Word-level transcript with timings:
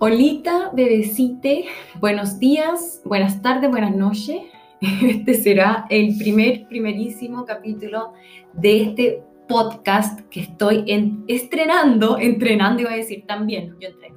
Olita, 0.00 0.70
bebecite, 0.72 1.64
buenos 1.98 2.38
días, 2.38 3.02
buenas 3.04 3.42
tardes, 3.42 3.68
buenas 3.68 3.96
noches. 3.96 4.42
Este 4.80 5.34
será 5.34 5.86
el 5.90 6.16
primer, 6.16 6.68
primerísimo 6.68 7.44
capítulo 7.44 8.12
de 8.52 8.82
este 8.82 9.22
podcast 9.48 10.20
que 10.30 10.42
estoy 10.42 10.84
estrenando, 11.26 12.16
entrenando 12.16 12.82
iba 12.82 12.92
a 12.92 12.96
decir 12.96 13.24
también, 13.26 13.74
yo 13.80 13.88
entreno. 13.88 14.16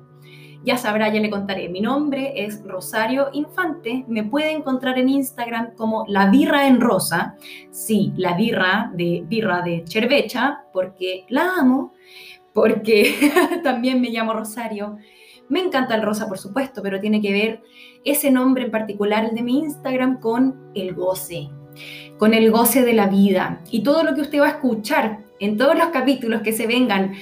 Ya 0.63 0.77
sabrá, 0.77 1.11
ya 1.11 1.19
le 1.19 1.31
contaré. 1.31 1.67
Mi 1.67 1.81
nombre 1.81 2.33
es 2.35 2.63
Rosario 2.63 3.29
Infante. 3.33 4.05
Me 4.07 4.23
puede 4.23 4.51
encontrar 4.51 4.99
en 4.99 5.09
Instagram 5.09 5.73
como 5.75 6.05
La 6.07 6.29
Birra 6.29 6.67
en 6.67 6.79
Rosa. 6.79 7.35
Sí, 7.71 8.13
la 8.17 8.35
birra 8.35 8.91
de 8.93 9.23
birra 9.25 9.63
de 9.63 9.83
Cervecha, 9.87 10.63
porque 10.71 11.25
la 11.29 11.55
amo, 11.57 11.93
porque 12.53 13.15
también 13.63 13.99
me 13.99 14.11
llamo 14.11 14.33
Rosario 14.33 14.99
me 15.51 15.59
encanta 15.59 15.95
el 15.95 16.01
rosa, 16.01 16.29
por 16.29 16.37
supuesto, 16.37 16.81
pero 16.81 17.01
tiene 17.01 17.21
que 17.21 17.33
ver 17.33 17.61
ese 18.05 18.31
nombre 18.31 18.63
en 18.63 18.71
particular, 18.71 19.25
el 19.25 19.35
de 19.35 19.43
mi 19.43 19.59
Instagram, 19.59 20.21
con 20.21 20.71
el 20.73 20.93
goce, 20.93 21.49
con 22.17 22.33
el 22.33 22.49
goce 22.51 22.83
de 22.83 22.93
la 22.93 23.07
vida. 23.07 23.61
Y 23.69 23.83
todo 23.83 24.03
lo 24.03 24.15
que 24.15 24.21
usted 24.21 24.39
va 24.39 24.47
a 24.47 24.51
escuchar 24.51 25.19
en 25.39 25.57
todos 25.57 25.77
los 25.77 25.87
capítulos 25.87 26.41
que 26.41 26.53
se 26.53 26.67
vengan 26.67 27.15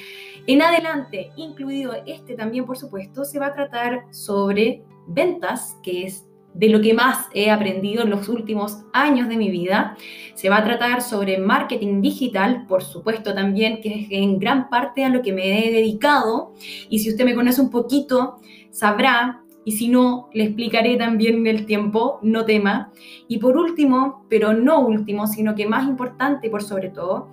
en 0.46 0.62
adelante, 0.62 1.32
incluido 1.38 1.94
este 2.06 2.36
también, 2.36 2.68
por 2.68 2.78
supuesto, 2.78 3.26
se 3.26 3.40
va 3.40 3.48
a 3.48 3.54
tratar 3.54 4.04
sobre 4.12 4.84
ventas, 5.08 5.76
que 5.82 6.06
es 6.06 6.29
de 6.54 6.70
lo 6.70 6.82
que 6.82 6.94
más 6.94 7.28
he 7.34 7.52
aprendido 7.52 8.04
en 8.04 8.10
los 8.10 8.28
últimos 8.28 8.80
años 8.94 9.30
de 9.30 9.38
mi 9.38 9.50
vida. 9.50 9.96
Se 10.34 10.50
va 10.50 10.58
a 10.58 10.64
tratar 10.64 11.02
sobre 11.02 11.38
marketing 11.38 12.02
digital, 12.02 12.66
por 12.68 12.84
supuesto 12.84 13.34
también, 13.34 13.82
que 13.82 13.94
es 13.94 14.08
en 14.12 14.40
gran 14.40 14.70
parte 14.70 15.04
a 15.04 15.10
lo 15.10 15.22
que 15.22 15.34
me 15.34 15.68
he 15.68 15.72
dedicado. 15.72 16.54
Y 16.90 17.00
si 17.00 17.10
usted 17.10 17.26
me 17.26 17.36
conoce 17.36 17.62
un 17.62 17.70
poquito, 17.70 18.40
sabrá, 18.72 19.44
y 19.66 19.74
si 19.74 19.88
no, 19.88 20.30
le 20.34 20.46
explicaré 20.46 20.98
también 20.98 21.36
en 21.36 21.48
el 21.48 21.66
tiempo, 21.66 22.20
no 22.24 22.46
tema. 22.46 22.92
Y 23.28 23.38
por 23.38 23.58
último, 23.58 24.26
pero 24.30 24.54
no 24.54 24.80
último, 24.80 25.28
sino 25.28 25.54
que 25.54 25.68
más 25.68 25.88
importante 25.88 26.50
por 26.50 26.64
sobre 26.64 26.90
todo, 26.90 27.30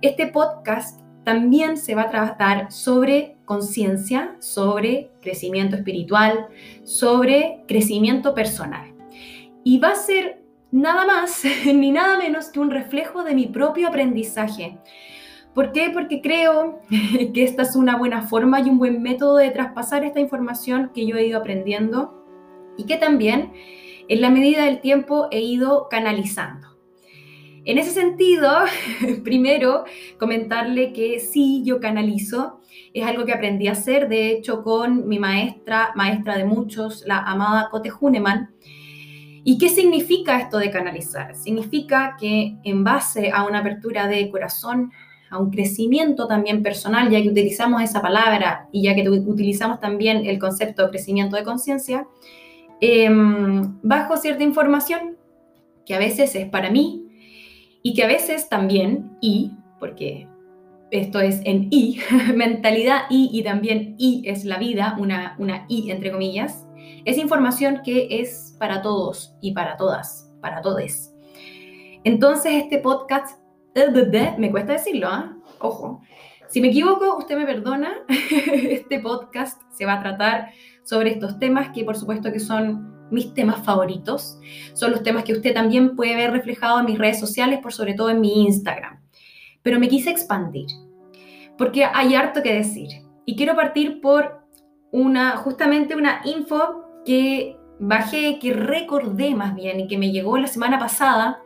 este 0.00 0.26
podcast 0.28 1.00
también 1.24 1.76
se 1.76 1.94
va 1.94 2.02
a 2.02 2.10
tratar 2.10 2.70
sobre 2.70 3.36
conciencia, 3.50 4.36
sobre 4.38 5.10
crecimiento 5.20 5.74
espiritual, 5.74 6.46
sobre 6.84 7.64
crecimiento 7.66 8.32
personal. 8.32 8.94
Y 9.64 9.80
va 9.80 9.88
a 9.88 9.96
ser 9.96 10.40
nada 10.70 11.04
más 11.04 11.42
ni 11.66 11.90
nada 11.90 12.16
menos 12.16 12.50
que 12.50 12.60
un 12.60 12.70
reflejo 12.70 13.24
de 13.24 13.34
mi 13.34 13.48
propio 13.48 13.88
aprendizaje. 13.88 14.78
¿Por 15.52 15.72
qué? 15.72 15.90
Porque 15.92 16.20
creo 16.20 16.78
que 17.34 17.42
esta 17.42 17.62
es 17.62 17.74
una 17.74 17.96
buena 17.96 18.22
forma 18.22 18.60
y 18.60 18.70
un 18.70 18.78
buen 18.78 19.02
método 19.02 19.38
de 19.38 19.50
traspasar 19.50 20.04
esta 20.04 20.20
información 20.20 20.92
que 20.94 21.04
yo 21.04 21.16
he 21.16 21.26
ido 21.26 21.40
aprendiendo 21.40 22.24
y 22.76 22.84
que 22.84 22.98
también 22.98 23.52
en 24.06 24.20
la 24.20 24.30
medida 24.30 24.64
del 24.66 24.80
tiempo 24.80 25.26
he 25.32 25.40
ido 25.40 25.88
canalizando. 25.90 26.69
En 27.64 27.78
ese 27.78 27.90
sentido, 27.90 28.50
primero 29.24 29.84
comentarle 30.18 30.92
que 30.92 31.20
sí, 31.20 31.62
yo 31.64 31.78
canalizo, 31.80 32.60
es 32.94 33.06
algo 33.06 33.24
que 33.24 33.32
aprendí 33.32 33.68
a 33.68 33.72
hacer, 33.72 34.08
de 34.08 34.30
hecho, 34.30 34.62
con 34.62 35.06
mi 35.06 35.18
maestra, 35.18 35.92
maestra 35.94 36.36
de 36.36 36.44
muchos, 36.44 37.04
la 37.06 37.18
amada 37.18 37.68
Cote 37.70 37.90
Huneman. 37.98 38.50
¿Y 39.44 39.58
qué 39.58 39.68
significa 39.68 40.38
esto 40.38 40.58
de 40.58 40.70
canalizar? 40.70 41.34
Significa 41.34 42.16
que 42.18 42.56
en 42.64 42.84
base 42.84 43.30
a 43.32 43.44
una 43.46 43.60
apertura 43.60 44.06
de 44.06 44.30
corazón, 44.30 44.90
a 45.30 45.38
un 45.38 45.50
crecimiento 45.50 46.26
también 46.26 46.62
personal, 46.62 47.10
ya 47.10 47.22
que 47.22 47.28
utilizamos 47.28 47.82
esa 47.82 48.02
palabra 48.02 48.68
y 48.72 48.82
ya 48.82 48.94
que 48.94 49.08
utilizamos 49.08 49.80
también 49.80 50.26
el 50.26 50.38
concepto 50.38 50.84
de 50.84 50.90
crecimiento 50.90 51.36
de 51.36 51.44
conciencia, 51.44 52.06
em, 52.80 53.78
bajo 53.82 54.16
cierta 54.16 54.42
información 54.42 55.16
que 55.86 55.94
a 55.94 55.98
veces 55.98 56.34
es 56.34 56.48
para 56.48 56.70
mí, 56.70 57.09
y 57.82 57.94
que 57.94 58.04
a 58.04 58.06
veces 58.06 58.48
también 58.48 59.16
I, 59.20 59.52
porque 59.78 60.28
esto 60.90 61.20
es 61.20 61.40
en 61.44 61.68
I, 61.70 62.00
mentalidad 62.34 63.02
I 63.10 63.30
y 63.32 63.42
también 63.42 63.94
I 63.98 64.22
es 64.26 64.44
la 64.44 64.58
vida, 64.58 64.96
una, 64.98 65.34
una 65.38 65.64
I 65.68 65.90
entre 65.90 66.10
comillas, 66.10 66.66
es 67.04 67.18
información 67.18 67.80
que 67.84 68.20
es 68.20 68.56
para 68.58 68.82
todos 68.82 69.34
y 69.40 69.52
para 69.52 69.76
todas, 69.76 70.32
para 70.40 70.60
todes. 70.62 71.14
Entonces 72.04 72.52
este 72.54 72.78
podcast, 72.78 73.38
me 74.38 74.50
cuesta 74.50 74.72
decirlo, 74.72 75.08
¿ah? 75.08 75.36
ojo, 75.60 76.00
si 76.48 76.60
me 76.60 76.68
equivoco, 76.68 77.16
usted 77.16 77.36
me 77.36 77.46
perdona, 77.46 77.92
este 78.08 78.98
podcast 78.98 79.62
se 79.70 79.86
va 79.86 79.94
a 79.94 80.02
tratar 80.02 80.50
sobre 80.82 81.10
estos 81.10 81.38
temas 81.38 81.70
que 81.70 81.84
por 81.84 81.96
supuesto 81.96 82.32
que 82.32 82.40
son 82.40 82.99
mis 83.10 83.34
temas 83.34 83.64
favoritos. 83.64 84.38
Son 84.74 84.90
los 84.90 85.02
temas 85.02 85.24
que 85.24 85.32
usted 85.32 85.54
también 85.54 85.96
puede 85.96 86.16
ver 86.16 86.32
reflejados 86.32 86.80
en 86.80 86.86
mis 86.86 86.98
redes 86.98 87.20
sociales, 87.20 87.60
por 87.60 87.72
sobre 87.72 87.94
todo 87.94 88.10
en 88.10 88.20
mi 88.20 88.42
Instagram. 88.42 89.00
Pero 89.62 89.78
me 89.78 89.88
quise 89.88 90.10
expandir, 90.10 90.68
porque 91.58 91.84
hay 91.84 92.14
harto 92.14 92.42
que 92.42 92.54
decir. 92.54 92.88
Y 93.26 93.36
quiero 93.36 93.54
partir 93.54 94.00
por 94.00 94.40
una, 94.92 95.36
justamente 95.36 95.94
una 95.94 96.20
info 96.24 96.84
que 97.04 97.56
bajé, 97.78 98.38
que 98.38 98.52
recordé 98.52 99.34
más 99.34 99.54
bien 99.54 99.80
y 99.80 99.88
que 99.88 99.98
me 99.98 100.10
llegó 100.12 100.36
la 100.36 100.46
semana 100.46 100.78
pasada, 100.78 101.40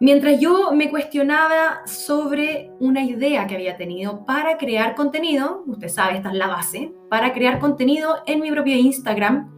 mientras 0.00 0.40
yo 0.40 0.72
me 0.72 0.90
cuestionaba 0.90 1.86
sobre 1.86 2.72
una 2.80 3.04
idea 3.04 3.46
que 3.46 3.54
había 3.54 3.76
tenido 3.76 4.24
para 4.24 4.58
crear 4.58 4.94
contenido, 4.94 5.62
usted 5.66 5.88
sabe, 5.88 6.16
esta 6.16 6.30
es 6.30 6.34
la 6.34 6.48
base, 6.48 6.92
para 7.08 7.32
crear 7.32 7.60
contenido 7.60 8.16
en 8.26 8.40
mi 8.40 8.50
propio 8.50 8.74
Instagram 8.76 9.54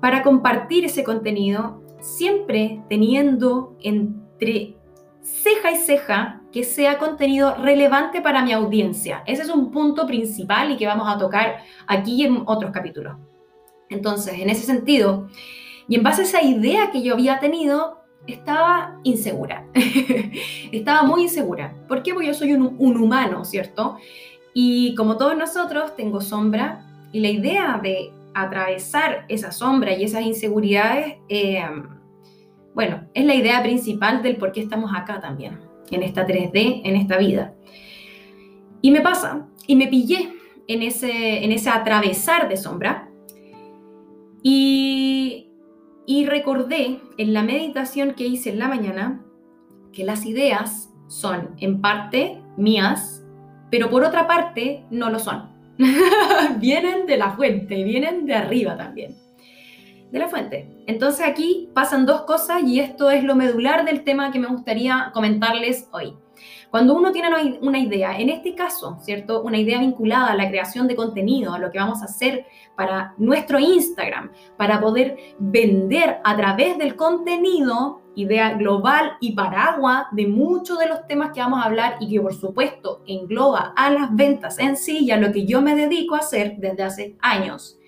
para 0.00 0.22
compartir 0.22 0.84
ese 0.84 1.04
contenido, 1.04 1.82
siempre 2.00 2.82
teniendo 2.88 3.76
entre 3.80 4.76
ceja 5.22 5.72
y 5.72 5.76
ceja 5.76 6.42
que 6.52 6.64
sea 6.64 6.98
contenido 6.98 7.54
relevante 7.56 8.22
para 8.22 8.42
mi 8.42 8.52
audiencia. 8.52 9.22
Ese 9.26 9.42
es 9.42 9.50
un 9.50 9.70
punto 9.70 10.06
principal 10.06 10.70
y 10.72 10.76
que 10.76 10.86
vamos 10.86 11.08
a 11.08 11.18
tocar 11.18 11.58
aquí 11.86 12.24
en 12.24 12.42
otros 12.46 12.70
capítulos. 12.70 13.16
Entonces, 13.90 14.34
en 14.38 14.50
ese 14.50 14.64
sentido, 14.64 15.28
y 15.88 15.96
en 15.96 16.02
base 16.02 16.22
a 16.22 16.24
esa 16.24 16.42
idea 16.42 16.90
que 16.90 17.02
yo 17.02 17.14
había 17.14 17.38
tenido, 17.38 18.02
estaba 18.26 18.98
insegura. 19.04 19.66
estaba 20.72 21.02
muy 21.02 21.22
insegura. 21.22 21.74
¿Por 21.88 22.02
qué? 22.02 22.12
Porque 22.12 22.28
yo 22.28 22.34
soy 22.34 22.52
un, 22.52 22.76
un 22.78 22.96
humano, 22.96 23.44
¿cierto? 23.44 23.96
Y 24.52 24.94
como 24.94 25.16
todos 25.16 25.36
nosotros, 25.36 25.96
tengo 25.96 26.20
sombra 26.20 26.84
y 27.12 27.20
la 27.20 27.28
idea 27.28 27.80
de 27.82 28.12
atravesar 28.34 29.24
esa 29.28 29.52
sombra 29.52 29.92
y 29.96 30.04
esas 30.04 30.22
inseguridades, 30.22 31.16
eh, 31.28 31.62
bueno, 32.74 33.08
es 33.14 33.24
la 33.24 33.34
idea 33.34 33.62
principal 33.62 34.22
del 34.22 34.36
por 34.36 34.52
qué 34.52 34.60
estamos 34.60 34.92
acá 34.94 35.20
también, 35.20 35.60
en 35.90 36.02
esta 36.02 36.26
3D, 36.26 36.82
en 36.84 36.96
esta 36.96 37.18
vida. 37.18 37.54
Y 38.80 38.90
me 38.90 39.00
pasa, 39.00 39.48
y 39.66 39.76
me 39.76 39.88
pillé 39.88 40.32
en 40.68 40.82
ese, 40.82 41.44
en 41.44 41.52
ese 41.52 41.70
atravesar 41.70 42.48
de 42.48 42.56
sombra, 42.56 43.10
y, 44.42 45.50
y 46.06 46.26
recordé 46.26 47.00
en 47.16 47.34
la 47.34 47.42
meditación 47.42 48.14
que 48.14 48.26
hice 48.26 48.50
en 48.50 48.58
la 48.60 48.68
mañana 48.68 49.24
que 49.92 50.04
las 50.04 50.24
ideas 50.26 50.94
son 51.08 51.56
en 51.58 51.80
parte 51.80 52.40
mías, 52.56 53.24
pero 53.70 53.90
por 53.90 54.04
otra 54.04 54.26
parte 54.26 54.84
no 54.90 55.10
lo 55.10 55.18
son. 55.18 55.57
vienen 56.58 57.06
de 57.06 57.16
la 57.16 57.30
fuente, 57.32 57.82
vienen 57.84 58.26
de 58.26 58.34
arriba 58.34 58.76
también. 58.76 59.16
De 60.10 60.18
la 60.18 60.28
fuente. 60.28 60.68
Entonces 60.86 61.26
aquí 61.26 61.68
pasan 61.74 62.06
dos 62.06 62.22
cosas 62.22 62.62
y 62.62 62.80
esto 62.80 63.10
es 63.10 63.22
lo 63.22 63.36
medular 63.36 63.84
del 63.84 64.04
tema 64.04 64.32
que 64.32 64.38
me 64.38 64.48
gustaría 64.48 65.10
comentarles 65.12 65.88
hoy. 65.92 66.14
Cuando 66.70 66.94
uno 66.94 67.12
tiene 67.12 67.28
una 67.62 67.78
idea, 67.78 68.18
en 68.18 68.28
este 68.28 68.54
caso, 68.54 68.98
¿cierto? 69.00 69.42
Una 69.42 69.58
idea 69.58 69.78
vinculada 69.78 70.32
a 70.32 70.36
la 70.36 70.48
creación 70.48 70.86
de 70.86 70.96
contenido, 70.96 71.54
a 71.54 71.58
lo 71.58 71.70
que 71.70 71.78
vamos 71.78 72.02
a 72.02 72.06
hacer 72.06 72.46
para 72.76 73.14
nuestro 73.16 73.58
Instagram, 73.58 74.32
para 74.56 74.80
poder 74.80 75.16
vender 75.38 76.18
a 76.22 76.36
través 76.36 76.76
del 76.76 76.94
contenido, 76.94 78.02
idea 78.20 78.54
global 78.54 79.12
y 79.20 79.32
paraguas 79.32 80.06
de 80.12 80.26
muchos 80.26 80.78
de 80.78 80.88
los 80.88 81.06
temas 81.06 81.32
que 81.32 81.40
vamos 81.40 81.60
a 81.60 81.66
hablar 81.66 81.96
y 82.00 82.08
que 82.08 82.20
por 82.20 82.34
supuesto 82.34 83.02
engloba 83.06 83.72
a 83.76 83.90
las 83.90 84.14
ventas 84.14 84.58
en 84.58 84.76
sí 84.76 85.04
y 85.04 85.10
a 85.10 85.16
lo 85.16 85.32
que 85.32 85.46
yo 85.46 85.60
me 85.62 85.74
dedico 85.74 86.14
a 86.14 86.18
hacer 86.18 86.56
desde 86.58 86.82
hace 86.82 87.16
años. 87.20 87.78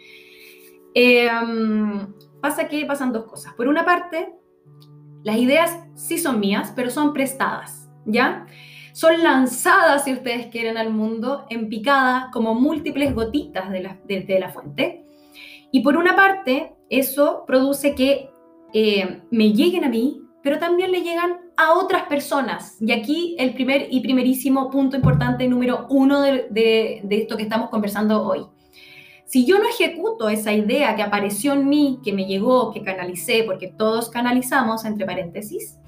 Em, 0.94 2.12
pasa 2.40 2.68
que 2.68 2.84
pasan 2.86 3.12
dos 3.12 3.24
cosas. 3.24 3.54
Por 3.54 3.68
una 3.68 3.84
parte, 3.84 4.34
las 5.22 5.36
ideas 5.36 5.78
sí 5.94 6.18
son 6.18 6.40
mías, 6.40 6.72
pero 6.74 6.90
son 6.90 7.12
prestadas, 7.12 7.90
¿ya? 8.06 8.46
son 8.92 9.22
lanzadas, 9.22 10.04
si 10.04 10.12
ustedes 10.12 10.46
quieren, 10.46 10.76
al 10.76 10.92
mundo 10.92 11.46
en 11.48 11.68
picada 11.68 12.30
como 12.32 12.54
múltiples 12.54 13.14
gotitas 13.14 13.70
de 13.70 13.80
la, 14.38 14.50
fuente. 14.50 15.04
Y 15.72 15.80
por 15.80 15.96
una 15.96 16.16
parte, 16.16 16.74
eso 16.88 17.44
produce 17.46 17.94
que 17.94 18.30
eh, 18.72 19.22
me 19.30 19.52
lleguen 19.52 19.84
a 19.84 19.88
mí, 19.88 20.19
pero 20.42 20.58
también 20.58 20.90
le 20.92 21.02
llegan 21.02 21.38
a 21.56 21.72
otras 21.74 22.04
personas. 22.04 22.76
Y 22.80 22.92
aquí 22.92 23.36
el 23.38 23.54
primer 23.54 23.88
y 23.90 24.00
primerísimo 24.00 24.70
punto 24.70 24.96
importante, 24.96 25.46
número 25.46 25.86
uno 25.90 26.22
de, 26.22 26.48
de 26.50 27.16
esto 27.16 27.36
que 27.36 27.42
estamos 27.42 27.70
conversando 27.70 28.22
hoy. 28.22 28.46
Si 29.30 29.46
yo 29.46 29.60
no 29.60 29.68
ejecuto 29.68 30.28
esa 30.28 30.52
idea 30.52 30.96
que 30.96 31.02
apareció 31.02 31.52
en 31.52 31.68
mí, 31.68 32.00
que 32.02 32.12
me 32.12 32.24
llegó, 32.24 32.72
que 32.72 32.82
canalicé, 32.82 33.44
porque 33.44 33.68
todos 33.68 34.10
canalizamos, 34.10 34.84
entre 34.84 35.06
paréntesis, 35.06 35.78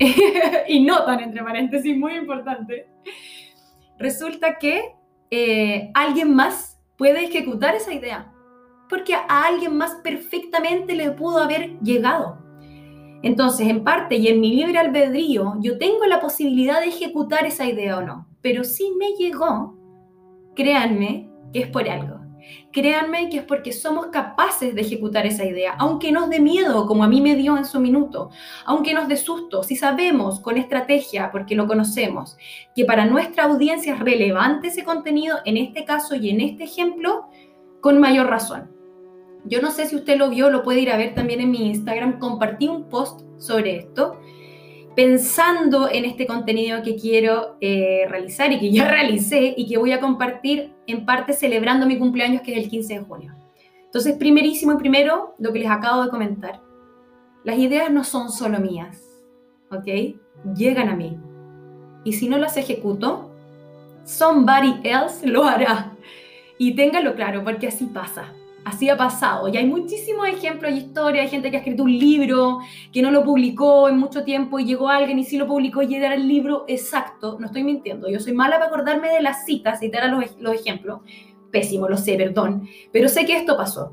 y 0.68 0.84
notan 0.84 1.20
entre 1.20 1.44
paréntesis, 1.44 1.96
muy 1.96 2.14
importante, 2.14 2.88
resulta 3.98 4.58
que 4.58 4.96
eh, 5.30 5.92
alguien 5.94 6.34
más 6.34 6.80
puede 6.96 7.24
ejecutar 7.24 7.76
esa 7.76 7.94
idea, 7.94 8.32
porque 8.88 9.14
a 9.14 9.44
alguien 9.44 9.76
más 9.76 9.94
perfectamente 10.02 10.96
le 10.96 11.12
pudo 11.12 11.38
haber 11.38 11.78
llegado. 11.80 12.41
Entonces, 13.22 13.68
en 13.68 13.84
parte 13.84 14.16
y 14.16 14.28
en 14.28 14.40
mi 14.40 14.54
libre 14.54 14.78
albedrío, 14.78 15.54
yo 15.60 15.78
tengo 15.78 16.04
la 16.06 16.20
posibilidad 16.20 16.80
de 16.80 16.88
ejecutar 16.88 17.46
esa 17.46 17.66
idea 17.66 17.98
o 17.98 18.02
no, 18.02 18.26
pero 18.40 18.64
si 18.64 18.90
me 18.92 19.12
llegó, 19.12 19.76
créanme 20.54 21.30
que 21.52 21.60
es 21.60 21.68
por 21.68 21.88
algo. 21.88 22.20
Créanme 22.72 23.28
que 23.28 23.38
es 23.38 23.44
porque 23.44 23.70
somos 23.70 24.06
capaces 24.06 24.74
de 24.74 24.80
ejecutar 24.80 25.26
esa 25.26 25.44
idea, 25.44 25.74
aunque 25.78 26.10
nos 26.10 26.28
dé 26.28 26.40
miedo, 26.40 26.86
como 26.86 27.04
a 27.04 27.08
mí 27.08 27.20
me 27.20 27.36
dio 27.36 27.56
en 27.56 27.64
su 27.64 27.78
minuto, 27.78 28.30
aunque 28.64 28.94
nos 28.94 29.06
dé 29.06 29.16
susto, 29.16 29.62
si 29.62 29.76
sabemos 29.76 30.40
con 30.40 30.56
estrategia, 30.56 31.30
porque 31.30 31.54
lo 31.54 31.68
conocemos, 31.68 32.36
que 32.74 32.84
para 32.84 33.06
nuestra 33.06 33.44
audiencia 33.44 33.94
es 33.94 34.00
relevante 34.00 34.68
ese 34.68 34.84
contenido, 34.84 35.38
en 35.44 35.56
este 35.56 35.84
caso 35.84 36.16
y 36.16 36.30
en 36.30 36.40
este 36.40 36.64
ejemplo, 36.64 37.26
con 37.80 38.00
mayor 38.00 38.28
razón. 38.28 38.81
Yo 39.44 39.60
no 39.60 39.70
sé 39.70 39.86
si 39.86 39.96
usted 39.96 40.16
lo 40.16 40.30
vio, 40.30 40.50
lo 40.50 40.62
puede 40.62 40.80
ir 40.80 40.90
a 40.90 40.96
ver 40.96 41.14
también 41.14 41.40
en 41.40 41.50
mi 41.50 41.66
Instagram, 41.66 42.18
compartí 42.18 42.68
un 42.68 42.88
post 42.88 43.22
sobre 43.38 43.76
esto 43.76 44.18
pensando 44.94 45.88
en 45.90 46.04
este 46.04 46.26
contenido 46.26 46.82
que 46.82 46.96
quiero 46.96 47.56
eh, 47.60 48.04
realizar 48.08 48.52
y 48.52 48.58
que 48.58 48.70
ya 48.70 48.88
realicé 48.90 49.54
y 49.56 49.66
que 49.66 49.78
voy 49.78 49.92
a 49.92 50.00
compartir 50.00 50.72
en 50.86 51.06
parte 51.06 51.32
celebrando 51.32 51.86
mi 51.86 51.98
cumpleaños 51.98 52.42
que 52.42 52.52
es 52.52 52.64
el 52.64 52.70
15 52.70 52.94
de 52.94 53.00
junio. 53.00 53.34
Entonces, 53.84 54.16
primerísimo 54.16 54.72
y 54.72 54.76
primero, 54.76 55.34
lo 55.38 55.52
que 55.52 55.58
les 55.58 55.70
acabo 55.70 56.02
de 56.02 56.10
comentar. 56.10 56.60
Las 57.44 57.58
ideas 57.58 57.90
no 57.90 58.04
son 58.04 58.30
solo 58.30 58.58
mías, 58.58 59.02
¿ok? 59.70 60.16
Llegan 60.56 60.88
a 60.88 60.96
mí. 60.96 61.18
Y 62.04 62.14
si 62.14 62.28
no 62.28 62.38
las 62.38 62.56
ejecuto, 62.56 63.30
somebody 64.04 64.80
else 64.84 65.26
lo 65.26 65.44
hará. 65.44 65.92
Y 66.56 66.74
téngalo 66.74 67.14
claro, 67.14 67.44
porque 67.44 67.68
así 67.68 67.84
pasa. 67.86 68.32
Así 68.64 68.88
ha 68.88 68.96
pasado. 68.96 69.48
Y 69.48 69.56
hay 69.56 69.66
muchísimos 69.66 70.28
ejemplos 70.28 70.72
y 70.72 70.78
historias. 70.78 71.24
Hay 71.24 71.30
gente 71.30 71.50
que 71.50 71.56
ha 71.56 71.60
escrito 71.60 71.82
un 71.82 71.98
libro 71.98 72.60
que 72.92 73.02
no 73.02 73.10
lo 73.10 73.24
publicó 73.24 73.88
en 73.88 73.98
mucho 73.98 74.22
tiempo 74.22 74.58
y 74.58 74.64
llegó 74.64 74.88
alguien 74.88 75.18
y 75.18 75.24
sí 75.24 75.36
lo 75.36 75.46
publicó 75.46 75.82
y 75.82 75.94
era 75.94 76.14
el 76.14 76.28
libro 76.28 76.64
exacto. 76.68 77.38
No 77.40 77.46
estoy 77.46 77.64
mintiendo. 77.64 78.08
Yo 78.08 78.20
soy 78.20 78.32
mala 78.32 78.56
para 78.56 78.66
acordarme 78.66 79.08
de 79.08 79.22
las 79.22 79.44
citas, 79.44 79.80
citar 79.80 80.04
a 80.04 80.08
los, 80.08 80.36
los 80.38 80.54
ejemplos. 80.54 81.00
Pésimo, 81.50 81.88
lo 81.88 81.96
sé, 81.96 82.16
perdón. 82.16 82.68
Pero 82.92 83.08
sé 83.08 83.26
que 83.26 83.36
esto 83.36 83.56
pasó. 83.56 83.92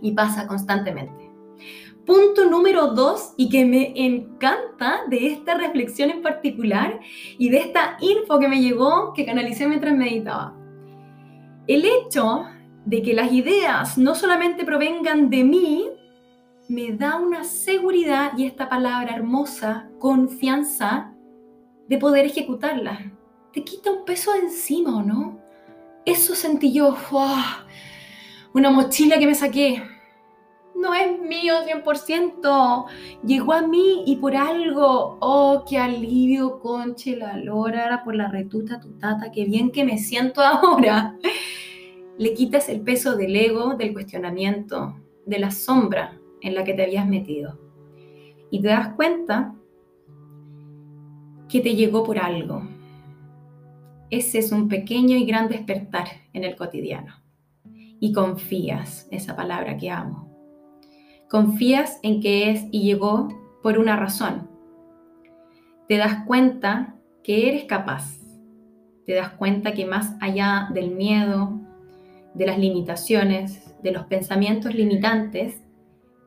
Y 0.00 0.12
pasa 0.12 0.48
constantemente. 0.48 1.30
Punto 2.04 2.46
número 2.46 2.88
dos, 2.88 3.32
y 3.36 3.48
que 3.48 3.64
me 3.64 3.92
encanta 3.94 5.02
de 5.08 5.28
esta 5.28 5.54
reflexión 5.54 6.10
en 6.10 6.20
particular 6.20 6.98
y 7.38 7.48
de 7.48 7.58
esta 7.58 7.96
info 8.00 8.40
que 8.40 8.48
me 8.48 8.60
llegó, 8.60 9.12
que 9.12 9.24
canalicé 9.24 9.68
mientras 9.68 9.94
meditaba. 9.94 10.52
El 11.68 11.84
hecho 11.84 12.44
de 12.84 13.02
que 13.02 13.14
las 13.14 13.32
ideas 13.32 13.96
no 13.98 14.14
solamente 14.14 14.64
provengan 14.64 15.30
de 15.30 15.44
mí, 15.44 15.90
me 16.68 16.92
da 16.92 17.16
una 17.16 17.44
seguridad 17.44 18.32
y 18.36 18.46
esta 18.46 18.68
palabra 18.68 19.14
hermosa, 19.14 19.88
confianza, 19.98 21.12
de 21.88 21.98
poder 21.98 22.26
ejecutarlas. 22.26 23.00
Te 23.52 23.62
quita 23.62 23.90
un 23.90 24.04
peso 24.04 24.32
de 24.32 24.40
encima, 24.40 24.96
¿o 24.96 25.02
no? 25.02 25.38
Eso 26.04 26.34
sentí 26.34 26.72
yo, 26.72 26.96
una 28.54 28.70
mochila 28.70 29.18
que 29.18 29.26
me 29.26 29.34
saqué. 29.34 29.82
No 30.74 30.94
es 30.94 31.20
mío 31.20 31.54
100%, 31.66 32.86
llegó 33.24 33.52
a 33.52 33.62
mí 33.62 34.04
y 34.06 34.16
por 34.16 34.34
algo, 34.34 35.18
oh, 35.20 35.64
qué 35.68 35.78
alivio, 35.78 36.58
conche 36.60 37.16
la 37.16 37.36
lora, 37.36 38.02
por 38.02 38.16
la 38.16 38.28
retuta 38.28 38.80
tutata, 38.80 39.30
qué 39.30 39.44
bien 39.44 39.70
que 39.70 39.84
me 39.84 39.98
siento 39.98 40.40
ahora 40.40 41.16
le 42.22 42.34
quitas 42.34 42.68
el 42.68 42.82
peso 42.82 43.16
del 43.16 43.34
ego, 43.34 43.74
del 43.74 43.92
cuestionamiento, 43.92 44.94
de 45.26 45.40
la 45.40 45.50
sombra 45.50 46.16
en 46.40 46.54
la 46.54 46.62
que 46.62 46.72
te 46.72 46.84
habías 46.84 47.08
metido. 47.08 47.58
Y 48.48 48.62
te 48.62 48.68
das 48.68 48.90
cuenta 48.94 49.56
que 51.48 51.58
te 51.60 51.74
llegó 51.74 52.04
por 52.04 52.20
algo. 52.20 52.62
Ese 54.08 54.38
es 54.38 54.52
un 54.52 54.68
pequeño 54.68 55.16
y 55.16 55.24
gran 55.24 55.48
despertar 55.48 56.06
en 56.32 56.44
el 56.44 56.54
cotidiano. 56.54 57.16
Y 57.98 58.12
confías, 58.12 59.08
esa 59.10 59.34
palabra 59.34 59.76
que 59.76 59.90
amo. 59.90 60.30
Confías 61.28 61.98
en 62.04 62.20
que 62.20 62.50
es 62.50 62.66
y 62.70 62.84
llegó 62.84 63.30
por 63.64 63.78
una 63.80 63.96
razón. 63.96 64.48
Te 65.88 65.96
das 65.96 66.24
cuenta 66.24 66.94
que 67.24 67.48
eres 67.48 67.64
capaz. 67.64 68.20
Te 69.06 69.14
das 69.14 69.30
cuenta 69.30 69.72
que 69.72 69.86
más 69.86 70.14
allá 70.20 70.68
del 70.72 70.92
miedo, 70.92 71.61
de 72.34 72.46
las 72.46 72.58
limitaciones, 72.58 73.74
de 73.82 73.92
los 73.92 74.04
pensamientos 74.04 74.74
limitantes, 74.74 75.62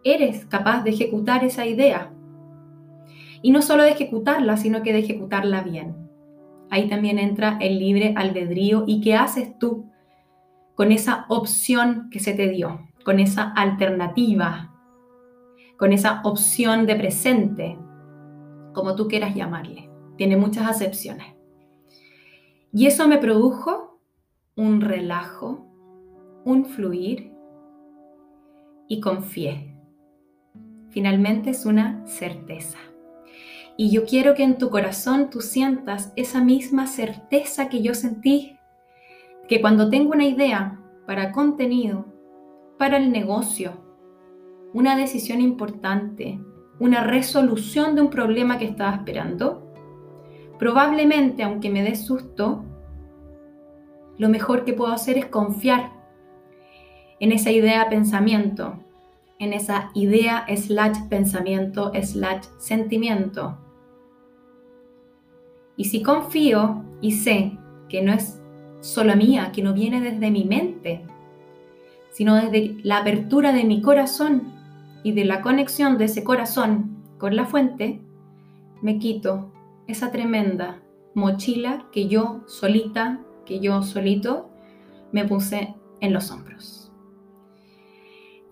eres 0.03 0.45
capaz 0.45 0.83
de 0.83 0.91
ejecutar 0.91 1.43
esa 1.43 1.65
idea. 1.65 2.11
Y 3.41 3.51
no 3.51 3.61
solo 3.61 3.83
de 3.83 3.91
ejecutarla, 3.91 4.57
sino 4.57 4.83
que 4.83 4.93
de 4.93 4.99
ejecutarla 4.99 5.61
bien. 5.61 5.95
Ahí 6.69 6.87
también 6.89 7.19
entra 7.19 7.57
el 7.61 7.79
libre 7.79 8.13
albedrío 8.15 8.83
y 8.87 9.01
qué 9.01 9.15
haces 9.15 9.57
tú 9.59 9.85
con 10.75 10.91
esa 10.91 11.25
opción 11.29 12.09
que 12.11 12.19
se 12.19 12.33
te 12.33 12.49
dio, 12.49 12.87
con 13.03 13.19
esa 13.19 13.51
alternativa, 13.51 14.73
con 15.77 15.93
esa 15.93 16.21
opción 16.23 16.85
de 16.85 16.95
presente, 16.95 17.77
como 18.73 18.95
tú 18.95 19.07
quieras 19.07 19.35
llamarle. 19.35 19.89
Tiene 20.17 20.37
muchas 20.37 20.67
acepciones. 20.67 21.35
Y 22.73 22.87
eso 22.87 23.07
me 23.07 23.17
produjo 23.17 24.01
un 24.55 24.81
relajo, 24.81 25.64
un 26.45 26.65
fluir 26.65 27.33
y 28.87 29.01
confié. 29.01 29.75
Finalmente 30.91 31.49
es 31.49 31.65
una 31.65 32.05
certeza. 32.05 32.77
Y 33.75 33.89
yo 33.91 34.05
quiero 34.05 34.35
que 34.35 34.43
en 34.43 34.57
tu 34.59 34.69
corazón 34.69 35.31
tú 35.31 35.41
sientas 35.41 36.13
esa 36.15 36.41
misma 36.41 36.85
certeza 36.85 37.67
que 37.67 37.81
yo 37.81 37.95
sentí, 37.95 38.57
que 39.49 39.59
cuando 39.59 39.89
tengo 39.89 40.11
una 40.11 40.25
idea 40.25 40.79
para 41.07 41.31
contenido, 41.31 42.05
para 42.77 42.97
el 42.97 43.11
negocio, 43.11 43.83
una 44.73 44.95
decisión 44.95 45.41
importante, 45.41 46.39
una 46.79 47.03
resolución 47.03 47.95
de 47.95 48.01
un 48.01 48.09
problema 48.11 48.59
que 48.59 48.65
estaba 48.65 48.95
esperando, 48.95 49.73
probablemente, 50.59 51.41
aunque 51.41 51.71
me 51.71 51.81
dé 51.81 51.95
susto, 51.95 52.63
lo 54.17 54.29
mejor 54.29 54.63
que 54.63 54.73
puedo 54.73 54.93
hacer 54.93 55.17
es 55.17 55.25
confiar 55.25 55.94
en 57.19 57.31
esa 57.31 57.51
idea 57.51 57.89
pensamiento, 57.89 58.79
en 59.39 59.53
esa 59.53 59.91
idea 59.93 60.45
slash 60.55 61.07
pensamiento 61.09 61.91
slash 62.01 62.45
sentimiento. 62.57 63.57
Y 65.77 65.85
si 65.85 66.01
confío 66.01 66.83
y 67.01 67.11
sé 67.11 67.57
que 67.89 68.01
no 68.01 68.13
es 68.13 68.41
solo 68.79 69.15
mía, 69.15 69.51
que 69.53 69.61
no 69.61 69.73
viene 69.73 70.01
desde 70.01 70.31
mi 70.31 70.45
mente, 70.45 71.05
sino 72.11 72.35
desde 72.35 72.77
la 72.83 72.97
apertura 72.97 73.51
de 73.51 73.65
mi 73.65 73.81
corazón 73.81 74.53
y 75.03 75.11
de 75.11 75.25
la 75.25 75.41
conexión 75.41 75.97
de 75.97 76.05
ese 76.05 76.23
corazón 76.23 77.03
con 77.17 77.35
la 77.35 77.45
fuente, 77.45 78.01
me 78.81 78.99
quito 78.99 79.51
esa 79.87 80.11
tremenda 80.11 80.81
mochila 81.13 81.87
que 81.91 82.07
yo 82.07 82.41
solita, 82.47 83.19
que 83.45 83.59
yo 83.59 83.83
solito 83.83 84.49
me 85.11 85.25
puse 85.25 85.75
en 86.01 86.13
los 86.13 86.31
hombros. 86.31 86.84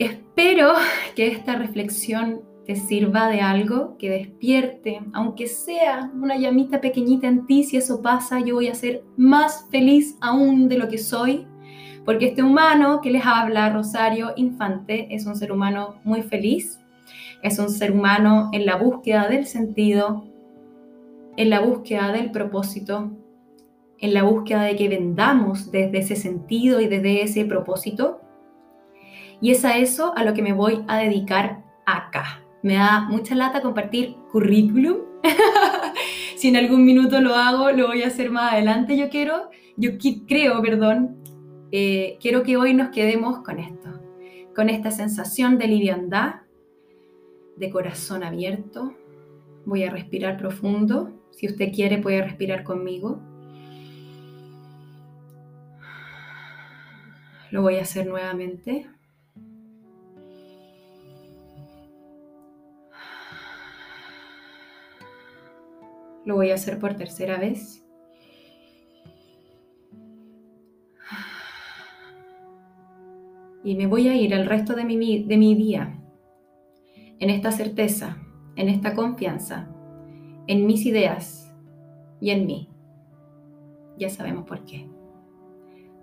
Espero 0.04 0.74
que 1.16 1.28
esta 1.28 1.56
reflexión 1.56 2.42
te 2.66 2.76
sirva 2.76 3.30
de 3.30 3.40
algo, 3.40 3.98
que 3.98 4.10
despierte, 4.10 5.00
aunque 5.14 5.48
sea 5.48 6.12
una 6.14 6.36
llamita 6.38 6.82
pequeñita 6.82 7.30
en 7.30 7.46
ti, 7.46 7.64
si 7.64 7.78
eso 7.78 8.02
pasa, 8.02 8.42
yo 8.42 8.56
voy 8.56 8.68
a 8.68 8.76
ser 8.76 9.06
más 9.16 9.66
feliz 9.72 10.18
aún 10.20 10.68
de 10.68 10.78
lo 10.78 10.90
que 10.90 10.98
soy, 10.98 11.48
porque 12.04 12.26
este 12.26 12.44
humano 12.44 13.00
que 13.02 13.12
les 13.12 13.26
habla, 13.26 13.70
Rosario 13.70 14.34
Infante, 14.36 15.08
es 15.10 15.26
un 15.26 15.38
ser 15.38 15.54
humano 15.54 16.02
muy 16.04 16.22
feliz, 16.22 16.82
es 17.42 17.58
un 17.58 17.70
ser 17.70 17.94
humano 17.94 18.50
en 18.52 18.66
la 18.66 18.76
búsqueda 18.76 19.30
del 19.30 19.46
sentido, 19.46 20.26
en 21.38 21.50
la 21.50 21.62
búsqueda 21.62 22.12
del 22.12 22.30
propósito, 22.30 23.10
en 24.00 24.14
la 24.14 24.24
búsqueda 24.24 24.64
de 24.64 24.76
que 24.76 24.90
vendamos 24.90 25.72
desde 25.72 26.00
ese 26.00 26.18
sentido 26.18 26.82
y 26.82 26.88
desde 26.88 27.24
ese 27.24 27.46
propósito 27.46 28.20
y 29.44 29.52
es 29.52 29.66
a 29.66 29.78
eso 29.78 30.14
a 30.16 30.24
lo 30.24 30.34
que 30.34 30.42
me 30.42 30.54
voy 30.54 30.86
a 30.88 31.00
dedicar 31.00 31.66
acá. 31.86 32.42
Me 32.62 32.76
da 32.76 33.02
mucha 33.02 33.36
lata 33.36 33.62
compartir 33.62 34.16
currículum. 34.32 35.00
si 36.38 36.48
en 36.48 36.56
algún 36.56 36.86
minuto 36.86 37.20
lo 37.20 37.36
hago, 37.36 37.70
lo 37.72 37.88
voy 37.88 38.04
a 38.04 38.08
hacer 38.08 38.32
más 38.32 38.54
adelante. 38.54 38.96
Yo 38.96 39.10
quiero, 39.10 39.50
yo 39.76 39.98
creo, 40.30 40.62
perdón, 40.62 41.18
eh, 41.74 42.18
quiero 42.22 42.44
que 42.44 42.56
hoy 42.56 42.74
nos 42.74 42.92
quedemos 42.92 43.40
con 43.40 43.60
esto, 43.60 43.90
con 44.56 44.70
esta 44.70 44.92
sensación 44.92 45.58
de 45.58 45.68
liviandad, 45.68 46.36
de 47.58 47.70
corazón 47.70 48.24
abierto. 48.24 48.94
Voy 49.66 49.84
a 49.84 49.92
respirar 49.92 50.38
profundo. 50.38 51.12
Si 51.32 51.48
usted 51.48 51.74
quiere, 51.74 51.98
puede 51.98 52.22
respirar 52.22 52.64
conmigo. 52.64 53.20
Lo 57.52 57.62
voy 57.62 57.76
a 57.76 57.82
hacer 57.82 58.08
nuevamente. 58.08 58.88
Lo 66.26 66.36
voy 66.36 66.52
a 66.52 66.56
hacer 66.56 66.80
por 66.80 66.96
tercera 66.96 67.38
vez. 67.38 67.86
Y 73.64 73.76
me 73.76 73.88
voy 73.88 74.08
a 74.10 74.16
ir 74.16 74.34
el 74.34 74.46
resto 74.46 74.74
de 74.74 74.84
mi, 74.84 75.24
de 75.24 75.38
mi 75.38 75.56
día 75.56 76.00
en 77.20 77.30
esta 77.30 77.52
certeza, 77.52 78.18
en 78.56 78.68
esta 78.68 78.94
confianza, 78.94 79.70
en 80.48 80.66
mis 80.66 80.86
ideas 80.86 81.54
y 82.20 82.32
en 82.32 82.46
mí. 82.46 82.70
Ya 83.98 84.10
sabemos 84.10 84.46
por 84.46 84.66
qué. 84.66 84.90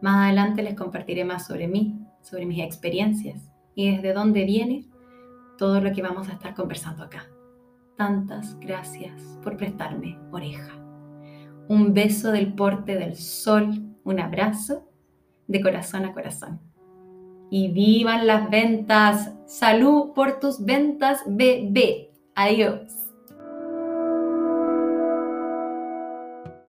Más 0.01 0.27
adelante 0.27 0.63
les 0.63 0.75
compartiré 0.75 1.25
más 1.25 1.47
sobre 1.47 1.69
mí, 1.69 1.99
sobre 2.23 2.47
mis 2.47 2.65
experiencias 2.65 3.53
y 3.75 3.91
desde 3.91 4.15
dónde 4.15 4.45
viene 4.45 4.87
todo 5.59 5.81
lo 5.81 5.93
que 5.93 6.01
vamos 6.01 6.29
a 6.31 6.33
estar 6.33 6.55
conversando 6.55 7.05
acá. 7.05 7.27
Tantas 8.01 8.59
gracias 8.61 9.13
por 9.43 9.59
prestarme 9.59 10.19
oreja. 10.31 10.73
Un 11.69 11.93
beso 11.93 12.33
del 12.33 12.55
porte 12.55 12.97
del 12.97 13.15
sol, 13.15 13.95
un 14.05 14.21
abrazo 14.21 14.89
de 15.47 15.61
corazón 15.61 16.07
a 16.07 16.15
corazón. 16.15 16.63
Y 17.51 17.71
vivan 17.73 18.27
las 18.27 18.49
ventas. 18.49 19.35
Salud 19.45 20.15
por 20.15 20.41
tus 20.41 20.65
ventas, 20.65 21.21
bebé. 21.27 22.11
Adiós. 22.35 23.10